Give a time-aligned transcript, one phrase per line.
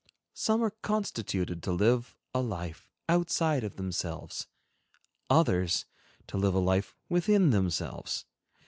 [0.33, 4.47] Some are constituted to live a life outside of themselves,
[5.29, 5.85] others,
[6.25, 8.25] to live a life within themselves.